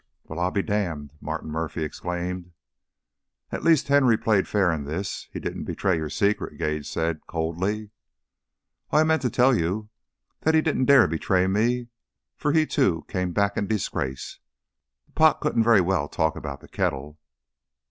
"Well, 0.23 0.39
I'll 0.39 0.49
be 0.49 0.63
damned!" 0.63 1.11
Martin 1.21 1.51
Murphy 1.51 1.83
exclaimed. 1.83 2.53
"At 3.51 3.63
least 3.63 3.87
Henry 3.87 4.17
played 4.17 4.47
fair 4.47 4.71
in 4.71 4.85
this; 4.85 5.29
he 5.31 5.39
didn't 5.39 5.65
betray 5.65 5.95
your 5.95 6.09
secret," 6.09 6.57
Gage 6.57 6.89
said, 6.89 7.27
coldly. 7.27 7.91
"Oh, 8.91 8.97
I 8.97 9.03
meant 9.03 9.21
to 9.21 9.29
tell 9.29 9.55
you 9.55 9.89
that 10.39 10.55
he 10.55 10.61
didn't 10.63 10.85
dare 10.85 11.05
betray 11.07 11.45
me, 11.45 11.89
for 12.35 12.51
he, 12.51 12.65
too, 12.65 13.05
came 13.07 13.31
back 13.31 13.57
in 13.57 13.67
disgrace. 13.67 14.39
The 15.05 15.11
pot 15.11 15.39
couldn't 15.39 15.61
very 15.63 15.81
well 15.81 16.09
talk 16.09 16.35
about 16.35 16.61
the 16.61 16.67
kettle." 16.67 17.19